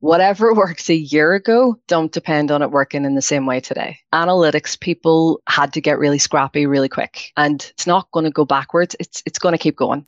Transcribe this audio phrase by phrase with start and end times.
[0.00, 3.98] whatever worked a year ago don't depend on it working in the same way today.
[4.12, 8.44] Analytics people had to get really scrappy really quick and it's not going to go
[8.44, 8.96] backwards.
[9.00, 10.04] It's it's going to keep going.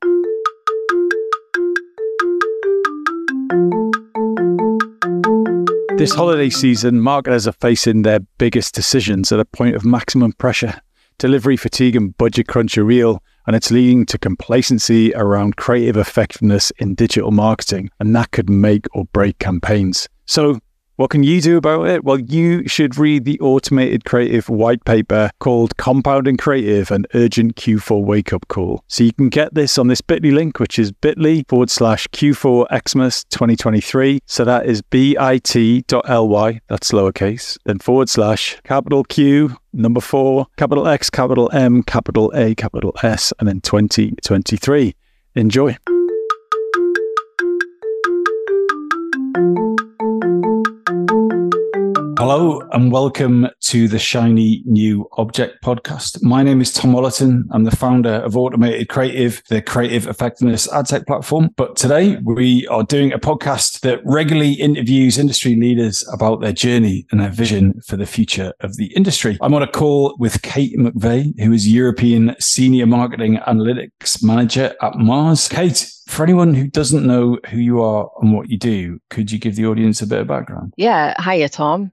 [5.97, 10.81] This holiday season, marketers are facing their biggest decisions at a point of maximum pressure.
[11.17, 16.71] Delivery fatigue and budget crunch are real, and it's leading to complacency around creative effectiveness
[16.77, 20.07] in digital marketing, and that could make or break campaigns.
[20.25, 20.59] So,
[21.01, 22.03] what can you do about it?
[22.03, 28.03] Well, you should read the automated creative white paper called Compounding Creative An Urgent Q4
[28.03, 28.83] Wake Up Call.
[28.87, 32.67] So you can get this on this bit.ly link, which is bit.ly forward slash Q4
[32.87, 34.19] Xmas 2023.
[34.27, 41.09] So that is bit.ly, that's lowercase, then forward slash capital Q, number four, capital X,
[41.09, 44.95] capital M, capital A, capital S, and then 2023.
[45.33, 45.75] Enjoy.
[52.21, 56.21] Hello and welcome to the Shiny New Object podcast.
[56.21, 57.45] My name is Tom Wallerton.
[57.49, 61.49] I'm the founder of Automated Creative, the creative effectiveness ad tech platform.
[61.57, 67.07] But today we are doing a podcast that regularly interviews industry leaders about their journey
[67.09, 69.39] and their vision for the future of the industry.
[69.41, 74.95] I'm on a call with Cate McVeigh, who is European Senior Marketing Analytics Manager at
[74.95, 75.47] Mars.
[75.47, 79.39] Cate, for anyone who doesn't know who you are and what you do, could you
[79.39, 80.73] give the audience a bit of background?
[80.77, 81.19] Yeah.
[81.19, 81.91] Hiya, Tom.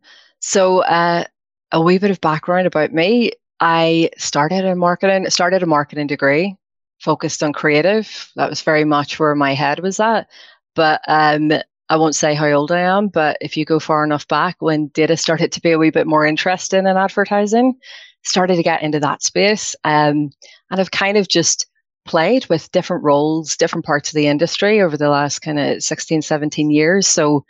[0.49, 1.25] So, uh,
[1.73, 3.33] a wee bit of background about me.
[3.61, 6.57] I started in marketing, started a marketing degree,
[7.01, 8.33] focused on creative.
[8.37, 10.27] That was very much where my head was at.
[10.75, 11.53] But um,
[11.91, 14.87] I won't say how old I am, but if you go far enough back when
[14.95, 17.75] data started to be a wee bit more interesting in advertising,
[18.23, 19.77] started to get into that space.
[19.85, 20.31] Um,
[20.71, 21.67] and I've kind of just
[22.07, 26.23] played with different roles, different parts of the industry over the last kind of 16,
[26.23, 27.07] 17 years.
[27.07, 27.45] So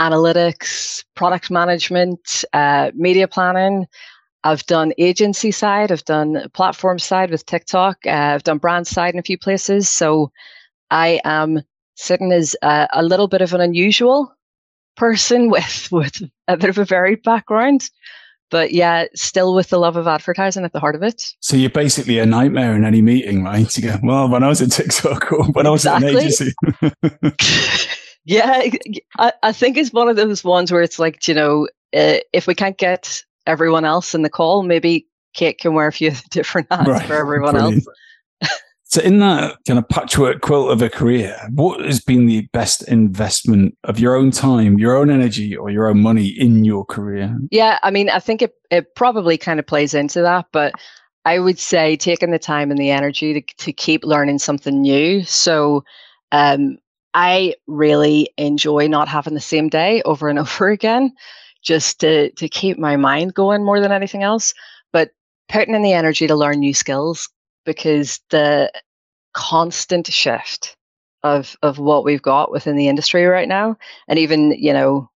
[0.00, 3.86] analytics, product management, uh, media planning.
[4.42, 9.14] I've done agency side, I've done platform side with TikTok, uh, I've done brand side
[9.14, 9.88] in a few places.
[9.88, 10.30] So
[10.90, 11.62] I am
[11.94, 14.34] sitting as a, a little bit of an unusual
[14.96, 17.88] person with with a bit of a varied background
[18.54, 21.34] but yeah, still with the love of advertising at the heart of it.
[21.40, 23.66] So you're basically a nightmare in any meeting, right?
[23.76, 26.10] You go, well, when I was at TikTok or when exactly.
[26.10, 27.94] I was at an agency.
[28.24, 28.70] yeah,
[29.18, 32.46] I, I, think it's one of those ones where it's like, you know, uh, if
[32.46, 36.68] we can't get everyone else in the call, maybe Cate can wear a few different
[36.70, 37.06] hats right.
[37.06, 37.86] for everyone Brilliant.
[37.86, 37.94] else.
[38.86, 42.86] So, in that kind of patchwork quilt of a career, what has been the best
[42.86, 47.36] investment of your own time, your own energy, or your own money in your career?
[47.50, 50.74] Yeah, I mean, I think it, it probably kind of plays into that, but
[51.24, 55.24] I would say taking the time and the energy to, to keep learning something new.
[55.24, 55.82] So,
[56.30, 56.78] um,
[57.14, 61.14] I really enjoy not having the same day over and over again,
[61.62, 64.52] just to, to keep my mind going more than anything else.
[64.92, 65.10] But
[65.48, 67.28] putting in the energy to learn new skills
[67.64, 68.70] because the
[69.32, 70.76] constant shift
[71.22, 73.76] of of what we've got within the industry right now
[74.08, 75.10] and even you know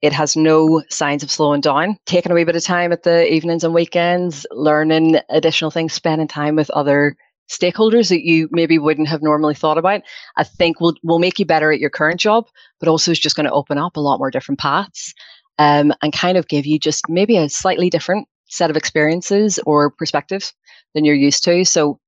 [0.00, 3.32] it has no signs of slowing down taking a wee bit of time at the
[3.32, 7.16] evenings and weekends learning additional things spending time with other
[7.52, 10.02] stakeholders that you maybe wouldn't have normally thought about
[10.36, 12.46] i think will will make you better at your current job
[12.80, 15.14] but also is just going to open up a lot more different paths
[15.58, 19.90] um, and kind of give you just maybe a slightly different set of experiences or
[19.90, 20.52] perspectives
[20.94, 21.64] than you're used to.
[21.64, 21.98] So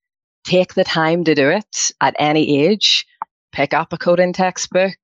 [0.44, 3.06] take the time to do it at any age.
[3.52, 4.96] Pick up a coding textbook,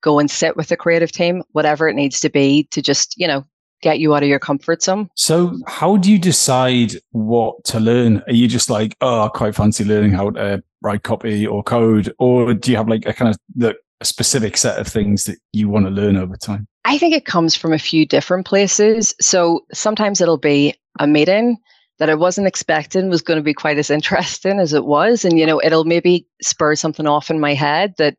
[0.00, 3.28] go and sit with a creative team, whatever it needs to be to just, you
[3.28, 3.44] know,
[3.82, 5.10] get you out of your comfort zone.
[5.16, 8.22] So, how do you decide what to learn?
[8.26, 12.14] Are you just like, oh, I quite fancy learning how to write copy or code,
[12.18, 15.38] or do you have like a kind of the a specific set of things that
[15.52, 16.66] you want to learn over time?
[16.84, 19.14] I think it comes from a few different places.
[19.20, 21.56] So sometimes it'll be a meeting
[21.98, 25.24] that I wasn't expecting was going to be quite as interesting as it was.
[25.24, 28.16] And, you know, it'll maybe spur something off in my head that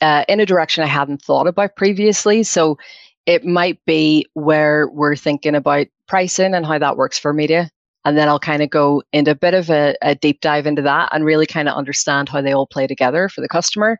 [0.00, 2.42] uh, in a direction I hadn't thought about previously.
[2.42, 2.78] So
[3.26, 7.70] it might be where we're thinking about pricing and how that works for media.
[8.04, 10.82] And then I'll kind of go into a bit of a, a deep dive into
[10.82, 13.98] that and really kind of understand how they all play together for the customer.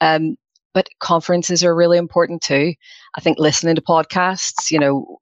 [0.00, 0.36] Um,
[0.74, 2.74] but conferences are really important too.
[3.16, 5.18] I think listening to podcasts, you know,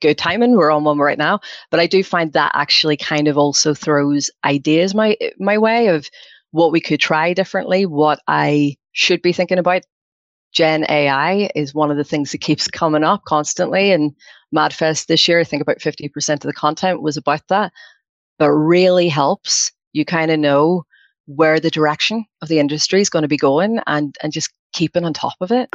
[0.00, 0.56] good timing.
[0.56, 1.40] We're on one right now,
[1.70, 6.08] but I do find that actually kind of also throws ideas my my way of
[6.52, 9.82] what we could try differently, what I should be thinking about.
[10.56, 13.92] Gen AI is one of the things that keeps coming up constantly.
[13.92, 14.14] And
[14.54, 17.74] MadFest this year, I think about 50% of the content was about that.
[18.38, 20.84] But really helps you kind of know
[21.26, 25.04] where the direction of the industry is going to be going and, and just keeping
[25.04, 25.68] on top of it.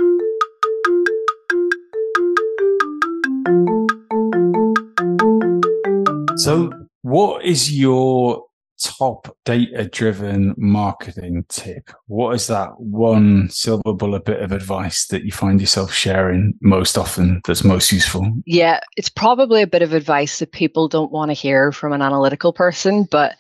[6.40, 6.72] So,
[7.04, 8.46] what is your
[8.84, 11.92] top data driven marketing tip?
[12.08, 16.98] What is that one silver bullet bit of advice that you find yourself sharing most
[16.98, 18.32] often that's most useful?
[18.46, 22.02] Yeah, it's probably a bit of advice that people don't want to hear from an
[22.02, 23.36] analytical person, but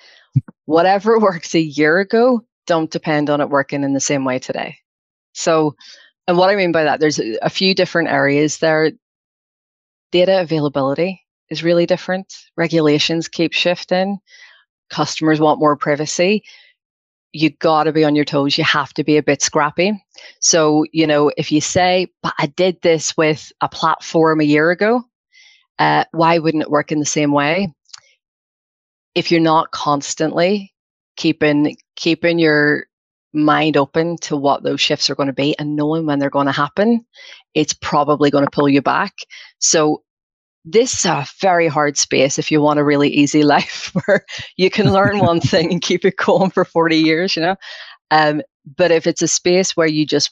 [0.65, 4.77] whatever works a year ago, don't depend on it working in the same way today.
[5.33, 5.75] So,
[6.27, 8.91] and what I mean by that, there's a few different areas there.
[10.11, 12.33] Data availability is really different.
[12.57, 14.19] Regulations keep shifting
[14.91, 16.43] customers want more privacy,
[17.33, 18.57] you got to be on your toes.
[18.57, 19.93] You have to be a bit scrappy.
[20.39, 24.69] So, you know, if you say, but I did this with a platform a year
[24.69, 25.03] ago,
[25.79, 27.73] uh, why wouldn't it work in the same way?
[29.15, 30.73] If you're not constantly
[31.17, 32.85] keeping keeping your
[33.33, 36.47] mind open to what those shifts are going to be and knowing when they're going
[36.47, 37.05] to happen,
[37.53, 39.13] it's probably going to pull you back.
[39.59, 40.03] So
[40.63, 44.25] this is a very hard space if you want a really easy life where
[44.57, 47.55] you can learn one thing and keep it going for 40 years, you know.
[48.11, 48.41] Um,
[48.77, 50.29] but if it's a space where you just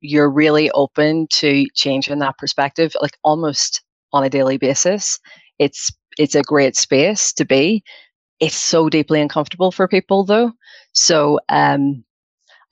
[0.00, 3.82] you're really open to changing that perspective, like almost
[4.12, 5.18] on a daily basis,
[5.58, 7.82] it's it's a great space to be.
[8.40, 10.52] It's so deeply uncomfortable for people though.
[10.92, 12.04] So um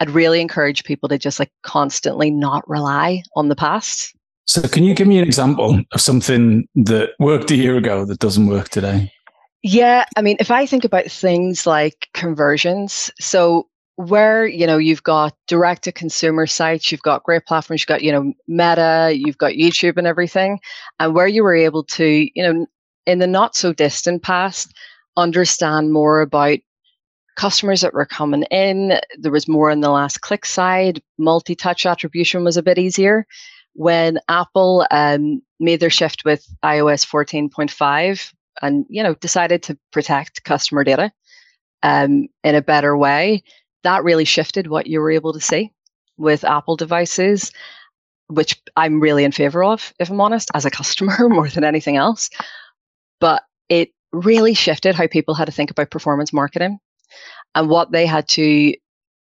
[0.00, 4.15] I'd really encourage people to just like constantly not rely on the past
[4.46, 8.20] so, can you give me an example of something that worked a year ago that
[8.20, 9.12] doesn't work today?
[9.64, 13.66] Yeah, I mean, if I think about things like conversions, so
[13.96, 18.02] where you know you've got direct to consumer sites, you've got great platforms, you've got
[18.02, 20.60] you know Meta, you've got YouTube and everything,
[21.00, 22.66] and where you were able to you know
[23.04, 24.72] in the not so distant past
[25.16, 26.58] understand more about
[27.36, 29.00] customers that were coming in.
[29.18, 31.02] There was more on the last click side.
[31.18, 33.26] Multi touch attribution was a bit easier
[33.76, 38.32] when Apple um, made their shift with iOS 14.5
[38.62, 41.12] and you know decided to protect customer data
[41.82, 43.42] um, in a better way,
[43.82, 45.70] that really shifted what you were able to see
[46.16, 47.52] with Apple devices,
[48.28, 51.96] which I'm really in favor of, if I'm honest, as a customer more than anything
[51.96, 52.30] else.
[53.20, 56.78] But it really shifted how people had to think about performance marketing
[57.54, 58.74] and what they had to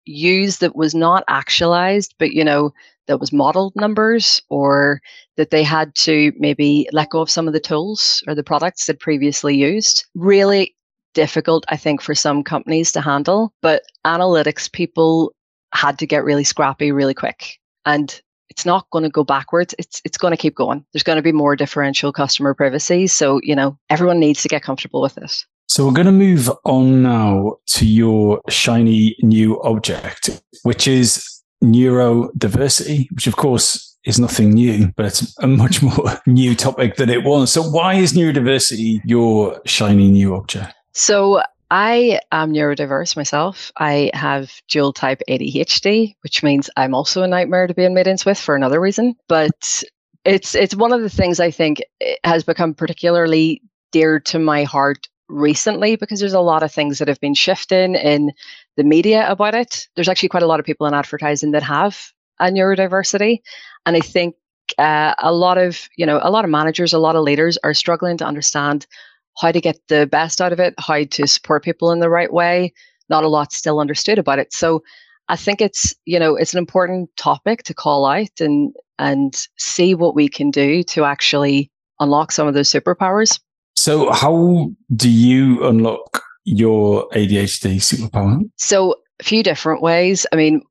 [0.09, 2.73] use that was not actualized, but you know,
[3.07, 5.01] that was modeled numbers or
[5.37, 8.87] that they had to maybe let go of some of the tools or the products
[8.87, 10.05] they'd previously used.
[10.15, 10.75] Really
[11.15, 13.53] difficult, I think, for some companies to handle.
[13.63, 15.33] But analytics people
[15.73, 17.59] had to get really scrappy really quick.
[17.87, 18.21] And
[18.51, 19.75] it's not going to go backwards.
[19.79, 20.85] It's it's going to keep going.
[20.93, 23.07] There's going to be more differential customer privacy.
[23.07, 25.47] So, you know, everyone needs to get comfortable with this.
[25.69, 30.31] So we're going to move on now to your shiny new object,
[30.63, 36.55] which is neurodiversity, which of course is nothing new, but it's a much more new
[36.55, 37.53] topic than it was.
[37.53, 40.75] So why is neurodiversity your shiny new object?
[40.95, 43.71] So I am neurodiverse myself.
[43.77, 48.25] I have dual type ADHD, which means I'm also a nightmare to be in meetings
[48.25, 49.17] with for another reason.
[49.29, 49.85] But
[50.25, 51.83] it's it's one of the things I think
[52.25, 53.61] has become particularly
[53.93, 57.95] dear to my heart recently because there's a lot of things that have been shifting
[57.95, 58.33] in
[58.77, 59.89] the media about it.
[59.95, 63.41] There's actually quite a lot of people in advertising that have a neurodiversity,
[63.87, 64.35] and I think
[64.79, 67.75] uh, a lot of you know a lot of managers, a lot of leaders are
[67.75, 68.87] struggling to understand
[69.41, 72.33] how to get the best out of it, how to support people in the right
[72.33, 72.73] way.
[73.09, 74.83] Not a lot still understood about it, so
[75.29, 79.95] I think it's you know it's an important topic to call out and and see
[79.95, 83.41] what we can do to actually unlock some of those superpowers.
[83.79, 88.41] So, how do you unlock your ADHD superpower?
[88.57, 90.27] So, a few different ways.
[90.33, 90.63] I mean,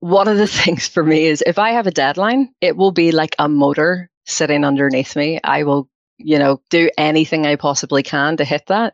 [0.00, 3.12] one of the things for me is if I have a deadline, it will be
[3.12, 5.40] like a motor sitting underneath me.
[5.42, 5.88] I will,
[6.18, 8.92] you know, do anything I possibly can to hit that.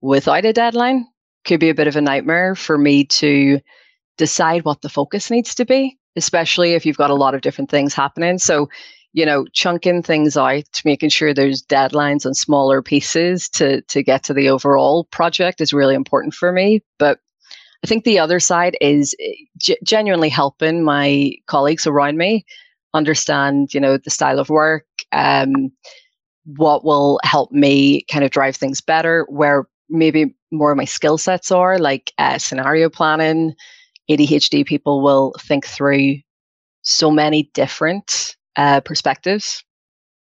[0.00, 1.04] Without a deadline,
[1.44, 3.58] could be a bit of a nightmare for me to
[4.16, 7.68] decide what the focus needs to be, especially if you've got a lot of different
[7.68, 8.38] things happening.
[8.38, 8.68] So,
[9.18, 14.22] you know, chunking things out, making sure there's deadlines on smaller pieces to to get
[14.22, 16.84] to the overall project is really important for me.
[17.00, 17.18] But
[17.82, 22.46] I think the other side is eh, g- genuinely helping my colleagues around me
[22.94, 25.72] understand, you know, the style of work, um,
[26.44, 31.18] what will help me kind of drive things better, where maybe more of my skill
[31.18, 33.52] sets are, like uh, scenario planning.
[34.08, 36.18] ADHD people will think through
[36.82, 39.64] so many different uh, perspectives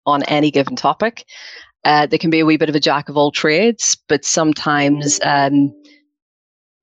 [0.05, 1.25] on any given topic.
[1.83, 5.19] Uh, they can be a wee bit of a jack of all trades, but sometimes
[5.23, 5.73] um,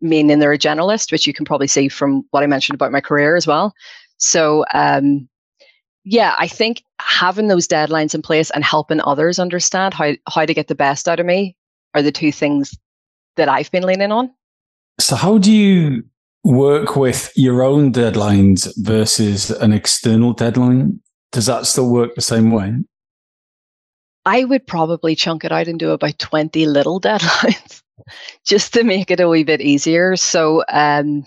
[0.01, 3.01] meaning they're a generalist, which you can probably see from what I mentioned about my
[3.01, 3.73] career as well.
[4.19, 5.29] So, um,
[6.05, 10.55] yeah, I think having those deadlines in place and helping others understand how how to
[10.55, 11.57] get the best out of me
[11.95, 12.77] are the two things
[13.37, 14.31] that I've been leaning on.
[15.01, 16.05] So, how do you
[16.45, 21.01] work with your own deadlines versus an external deadline?
[21.35, 22.77] Does that still work the same way?
[24.25, 27.83] I would probably chunk it out into about 20 little deadlines
[28.47, 30.15] just to make it a wee bit easier.
[30.15, 31.27] So, um,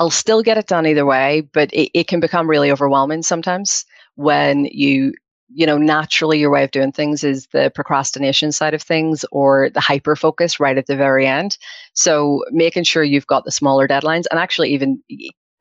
[0.00, 3.84] I'll still get it done either way, but it, it can become really overwhelming sometimes
[4.16, 5.12] when you
[5.48, 9.70] you know naturally your way of doing things is the procrastination side of things or
[9.70, 11.56] the hyper focus right at the very end
[11.92, 15.00] so making sure you've got the smaller deadlines and actually even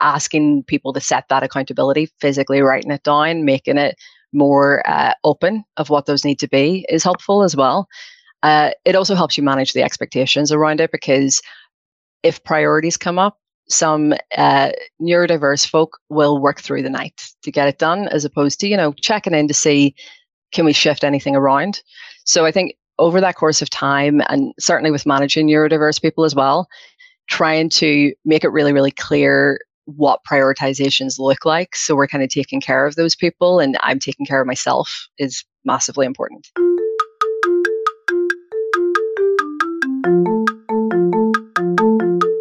[0.01, 3.95] asking people to set that accountability physically writing it down making it
[4.33, 7.87] more uh, open of what those need to be is helpful as well
[8.43, 11.41] uh, it also helps you manage the expectations around it because
[12.23, 14.71] if priorities come up some uh,
[15.01, 18.77] neurodiverse folk will work through the night to get it done, as opposed to you
[18.77, 19.95] know checking in to see
[20.51, 21.81] can we shift anything around.
[22.25, 26.35] So I think over that course of time, and certainly with managing neurodiverse people as
[26.35, 26.67] well,
[27.27, 32.29] trying to make it really really clear what prioritizations look like, so we're kind of
[32.29, 36.51] taking care of those people, and I'm taking care of myself is massively important.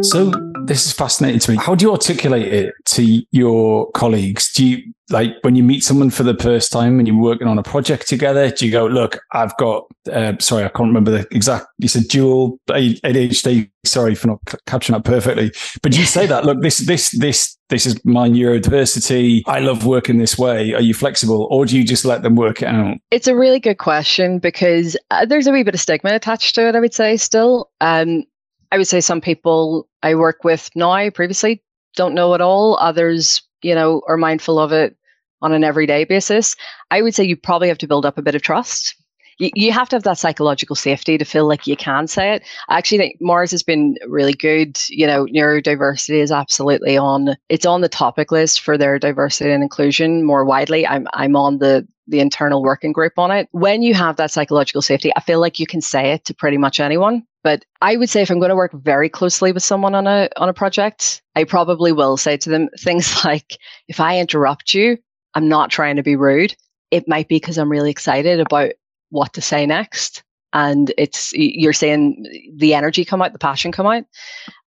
[0.00, 1.56] So this is fascinating to me.
[1.56, 4.52] How do you articulate it to your colleagues?
[4.52, 7.58] Do you like when you meet someone for the first time and you're working on
[7.58, 8.50] a project together?
[8.50, 12.04] Do you go, look, I've got, uh, sorry, I can't remember the exact, you said
[12.08, 13.70] dual ADHD.
[13.84, 15.50] Sorry for not capturing that perfectly,
[15.82, 19.42] but you say that, look, this, this, this, this is my neurodiversity.
[19.46, 20.74] I love working this way.
[20.74, 22.98] Are you flexible or do you just let them work it out?
[23.10, 26.68] It's a really good question because uh, there's a wee bit of stigma attached to
[26.68, 27.70] it, I would say still.
[27.80, 28.24] Um,
[28.70, 31.62] I would say some people I work with now previously
[31.96, 32.76] don't know at all.
[32.80, 34.96] Others, you know, are mindful of it
[35.42, 36.56] on an everyday basis.
[36.90, 38.94] I would say you probably have to build up a bit of trust.
[39.40, 42.42] You, have to have that psychological safety to feel like you can say it.
[42.68, 44.76] I actually think Mars has been really good.
[44.88, 47.36] You know, neurodiversity is absolutely on.
[47.48, 50.84] It's on the topic list for their diversity and inclusion more widely.
[50.84, 53.48] I'm I'm on the the internal working group on it.
[53.52, 56.56] When you have that psychological safety, I feel like you can say it to pretty
[56.56, 57.24] much anyone.
[57.48, 60.28] But I would say if I'm going to work very closely with someone on a
[60.36, 63.56] on a project, I probably will say to them things like,
[63.88, 64.98] if I interrupt you,
[65.32, 66.54] I'm not trying to be rude.
[66.90, 68.72] It might be because I'm really excited about
[69.08, 70.22] what to say next.
[70.52, 74.04] And it's you're saying the energy come out, the passion come out.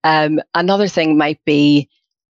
[0.05, 1.89] Um, another thing might be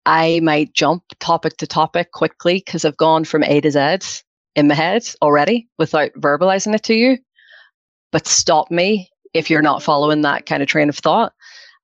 [0.05, 4.21] I might jump topic to topic quickly because I've gone from A to Z
[4.55, 7.17] in my head already without verbalizing it to you.
[8.13, 11.33] But stop me if you're not following that kind of train of thought.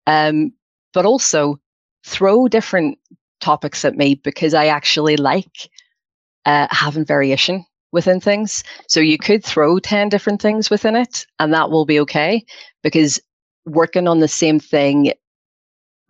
[0.08, 0.52] Um,
[0.94, 1.60] but also
[2.06, 2.98] throw different
[3.42, 5.70] topics at me because I actually like
[6.46, 8.64] uh, having variation within things.
[8.88, 12.44] So you could throw 10 different things within it, and that will be okay
[12.84, 13.20] because
[13.66, 15.14] working on the same thing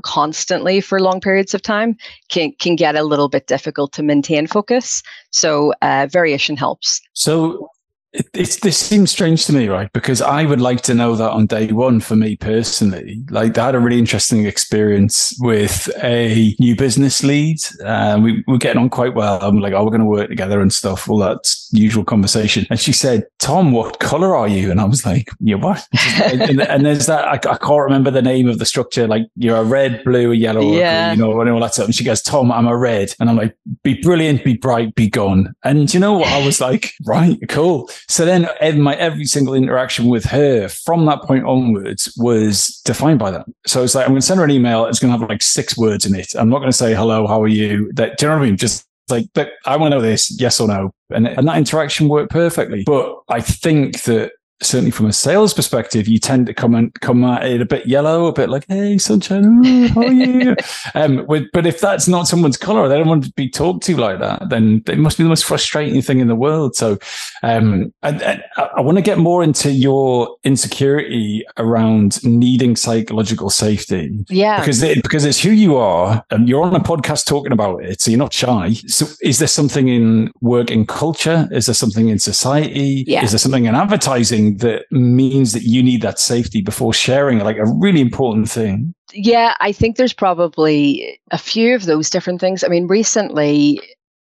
[0.04, 1.96] constantly for long periods of time
[2.30, 5.02] can can get a little bit difficult to maintain focus.
[5.32, 7.02] So uh, variation helps.
[7.14, 7.70] So
[8.16, 9.92] it, it's this seems strange to me, right?
[9.94, 13.22] Because I would like to know that on day one for me personally.
[13.30, 17.58] Like I had a really interesting experience with a new business lead.
[17.84, 19.40] Uh, we were getting on quite well.
[19.42, 22.66] I'm like, oh, we're going to work together and stuff, all that usual conversation.
[22.70, 24.72] And she said, Tom, what color are you?
[24.72, 25.86] And I was like, yeah, what?
[26.24, 29.08] and, and, there's that, I, I, can't remember the name of the structure.
[29.08, 31.12] Like you're a red, blue, a yellow, yeah.
[31.12, 31.86] you know, and all that stuff.
[31.86, 33.14] And she goes, Tom, I'm a red.
[33.20, 35.54] And I'm like, be brilliant, be bright, be gone.
[35.64, 36.30] And you know what?
[36.30, 37.90] I was like, right, cool.
[38.08, 38.48] So then
[38.82, 43.46] my every single interaction with her from that point onwards was defined by that.
[43.66, 44.86] So it's like I'm going to send her an email.
[44.86, 46.34] It's going to have like six words in it.
[46.36, 47.92] I'm not going to say hello, how are you?
[47.94, 48.58] That do you know what I mean?
[48.58, 49.28] Just like,
[49.66, 52.84] I want to know this, yes or no, and and that interaction worked perfectly.
[52.86, 54.32] But I think that
[54.62, 57.86] certainly from a sales perspective, you tend to come and come at it a bit
[57.86, 60.56] yellow, a bit like, "Hey, sunshine, oh, how are you?"
[60.96, 63.98] um, with, but if that's not someone's color, they don't want to be talked to
[63.98, 64.50] like that.
[64.50, 66.76] Then it must be the most frustrating thing in the world.
[66.76, 66.98] So,
[67.44, 74.26] um, and, and I want to get more into your insecurity around needing psychological safety.
[74.30, 77.84] Yeah, because it, because it's who you are, and you're on a podcast talking about
[77.84, 78.74] it, so you're not shy.
[78.88, 81.48] So, is there something in working culture?
[81.52, 83.04] Is there something in society?
[83.06, 83.24] Yeah.
[83.24, 84.45] Is there something in advertising?
[84.60, 88.94] That means that you need that safety before sharing, like a really important thing?
[89.14, 92.64] Yeah, I think there's probably a few of those different things.
[92.64, 93.82] I mean, recently,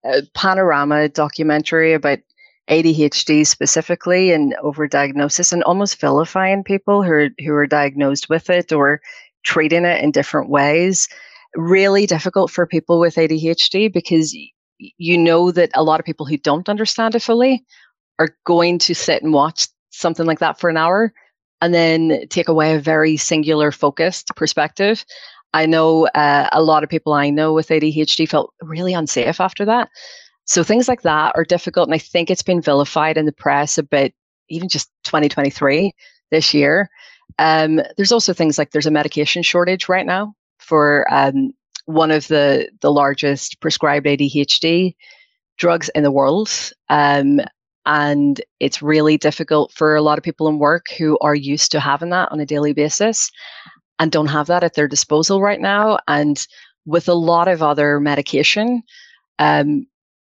[0.05, 2.19] a panorama documentary about
[2.69, 8.73] ADHD specifically and overdiagnosis and almost vilifying people who are, who are diagnosed with it
[8.73, 9.01] or
[9.45, 11.09] treating it in different ways.
[11.55, 14.37] Really difficult for people with ADHD because
[14.79, 17.65] you know that a lot of people who don't understand it fully
[18.19, 21.13] are going to sit and watch something like that for an hour
[21.61, 25.05] and then take away a very singular focused perspective.
[25.55, 29.65] I know uh, a lot of people I know with ADHD felt really unsafe after
[29.65, 29.89] that.
[30.45, 31.89] So things like that are difficult.
[31.89, 34.15] And I think it's been vilified in the press a bit,
[34.49, 35.93] even just 2023
[36.31, 36.89] this year.
[37.39, 41.53] Um, there's also things like there's a medication shortage right now for um,
[41.87, 44.95] one of the, the largest prescribed ADHD
[45.57, 46.51] drugs in the world.
[46.89, 47.41] Um,
[47.89, 51.81] and it's really difficult for a lot of people in work who are used to
[51.81, 53.31] having that on a daily basis
[53.99, 55.99] and don't have that at their disposal right now.
[56.07, 56.47] And
[56.85, 58.83] with a lot of other medication,
[59.39, 59.87] um,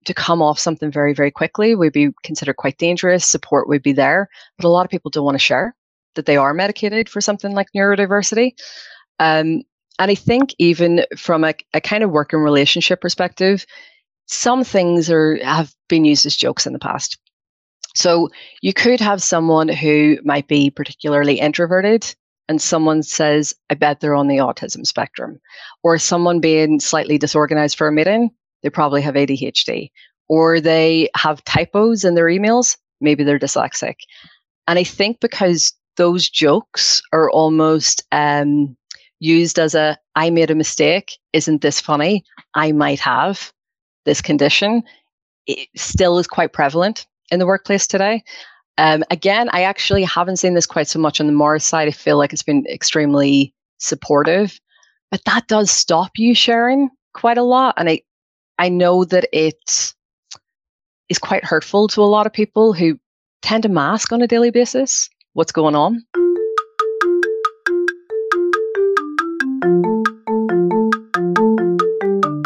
[0.05, 3.25] to come off something very, very quickly would be considered quite dangerous.
[3.25, 5.75] Support would be there, but a lot of people don't want to share
[6.15, 8.53] that they are medicated for something like neurodiversity.
[9.19, 9.61] Um,
[9.99, 13.65] and I think even from a, a kind of work and relationship perspective,
[14.25, 17.17] some things are have been used as jokes in the past.
[17.93, 18.29] So
[18.61, 22.13] you could have someone who might be particularly introverted
[22.49, 25.39] and someone says, I bet they're on the autism spectrum.
[25.83, 28.31] Or someone being slightly disorganized for a meeting,
[28.61, 29.91] they probably have ADHD.
[30.27, 33.95] Or they have typos in their emails, maybe they're dyslexic.
[34.67, 38.75] And I think because those jokes are almost um,
[39.19, 42.23] used as a, I made a mistake, isn't this funny?
[42.55, 43.53] I might have
[44.05, 44.83] this condition,
[45.47, 48.23] it still is quite prevalent in the workplace today.
[48.77, 51.87] Um, again, I actually haven't seen this quite so much on the Mars side.
[51.87, 54.59] I feel like it's been extremely supportive,
[55.11, 57.75] but that does stop you sharing quite a lot.
[57.77, 58.01] And I,
[58.57, 59.93] I know that it
[61.09, 62.99] is quite hurtful to a lot of people who
[63.41, 66.03] tend to mask on a daily basis what's going on.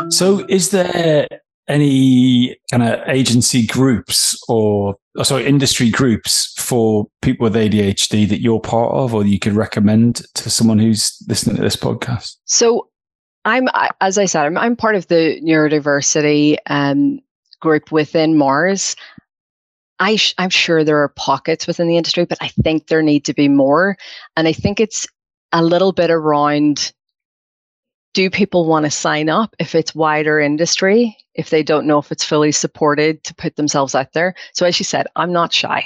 [0.10, 1.28] So, is there
[1.68, 8.42] any kind of agency groups or, or sorry industry groups for people with ADHD that
[8.42, 12.36] you're part of or you could recommend to someone who's listening to this podcast?
[12.46, 12.88] So
[13.46, 13.68] I'm
[14.02, 17.20] as I said I'm, I'm part of the neurodiversity um,
[17.62, 18.96] group within Mars.
[20.00, 23.26] I sh- I'm sure there are pockets within the industry, but I think there need
[23.26, 23.98] to be more.
[24.36, 25.08] And I think it's
[25.52, 26.92] a little bit around
[28.13, 32.12] do people want to sign up if it's wider industry, if they don't know if
[32.12, 34.34] it's fully supported to put themselves out there?
[34.54, 35.86] So, as you said, I'm not shy.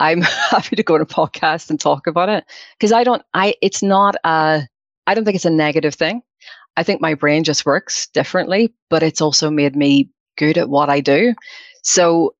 [0.00, 2.44] I'm happy to go on a podcast and talk about it
[2.78, 4.62] because I don't, I, it's not a,
[5.06, 6.22] I don't think it's a negative thing.
[6.76, 10.90] I think my brain just works differently, but it's also made me good at what
[10.90, 11.34] I do.
[11.82, 12.34] So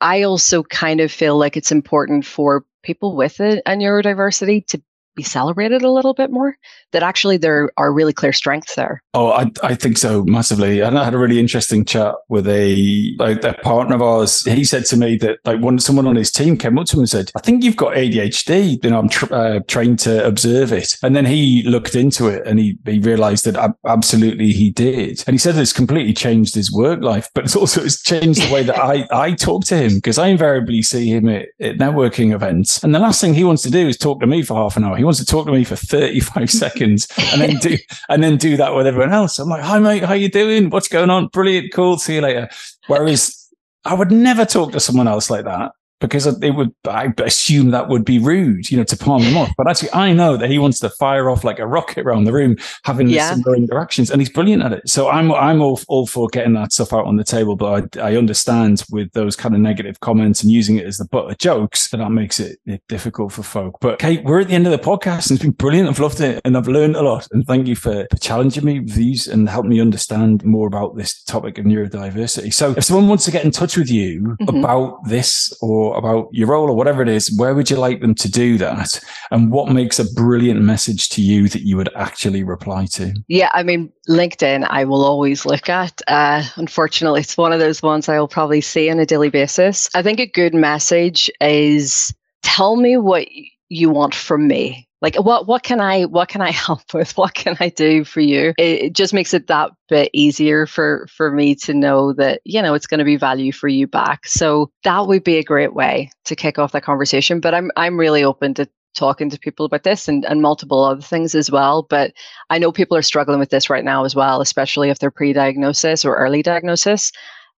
[0.00, 4.82] I also kind of feel like it's important for people with a, a neurodiversity to
[5.14, 6.56] be celebrated a little bit more
[6.92, 9.02] that actually there are really clear strengths there.
[9.14, 10.80] Oh i, I think so massively.
[10.80, 14.44] And i had a really interesting chat with a like a partner of ours.
[14.44, 17.00] He said to me that like when someone on his team came up to him
[17.00, 20.72] and said i think you've got adhd you know i'm tr- uh, trained to observe
[20.72, 20.94] it.
[21.02, 25.22] And then he looked into it and he, he realized that absolutely he did.
[25.26, 28.52] And he said it's completely changed his work life but it's also it's changed the
[28.52, 32.34] way that i i talk to him because i invariably see him at, at networking
[32.34, 32.82] events.
[32.82, 34.84] And the last thing he wants to do is talk to me for half an
[34.84, 34.96] hour.
[34.96, 37.76] He wants to talk to me for 35 seconds and then do
[38.08, 39.38] and then do that with everyone else.
[39.38, 40.70] I'm like, hi mate, how you doing?
[40.70, 41.28] What's going on?
[41.28, 41.98] Brilliant, cool.
[41.98, 42.48] See you later.
[42.86, 43.48] Whereas
[43.84, 45.72] I would never talk to someone else like that
[46.06, 49.50] because it would, I assume that would be rude, you know, to palm him off.
[49.56, 52.32] But actually, I know that he wants to fire off like a rocket around the
[52.32, 53.34] room, having yeah.
[53.34, 54.88] similar interactions, and he's brilliant at it.
[54.88, 57.56] So I'm, I'm all, all for getting that stuff out on the table.
[57.56, 61.06] But I, I understand with those kind of negative comments and using it as the
[61.06, 63.78] butt of jokes that that makes it, it difficult for folk.
[63.80, 65.88] But Cate, we're at the end of the podcast, and it's been brilliant.
[65.88, 67.26] I've loved it, and I've learned a lot.
[67.32, 70.96] And thank you for, for challenging me with these and helping me understand more about
[70.96, 72.52] this topic of neurodiversity.
[72.52, 74.58] So if someone wants to get in touch with you mm-hmm.
[74.58, 78.14] about this or about your role or whatever it is, where would you like them
[78.16, 79.00] to do that?
[79.30, 83.14] And what makes a brilliant message to you that you would actually reply to?
[83.28, 86.00] Yeah, I mean, LinkedIn, I will always look at.
[86.08, 89.88] Uh, unfortunately, it's one of those ones I will probably see on a daily basis.
[89.94, 93.26] I think a good message is tell me what
[93.68, 97.16] you want from me like what what can i what can i help with?
[97.16, 98.54] What can i do for you?
[98.56, 102.62] It, it, just makes it that bit easier for for me to know that you
[102.62, 104.26] know it's going to be value for you back.
[104.26, 108.00] So that would be a great way to kick off that conversation but i'm i'm
[108.00, 111.82] really open to talking to people about this and, and multiple other things as well
[111.90, 112.12] but
[112.48, 116.04] i know people are struggling with this right now as well especially if they're pre-diagnosis
[116.04, 117.12] or early diagnosis.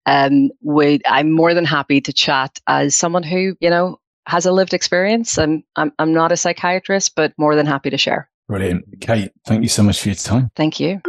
[0.08, 4.52] Um, would I'm more than happy to chat as someone who, you know, has a
[4.52, 5.38] lived experience.
[5.38, 8.30] I'm, I'm, I'm not a psychiatrist, but more than happy to share.
[8.48, 9.02] Brilliant.
[9.02, 10.52] Cate, thank you so much for your time.
[10.56, 11.02] Thank you.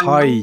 [0.00, 0.42] Hi,